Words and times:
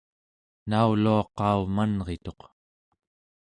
nauluaqaumanrituq 0.69 2.41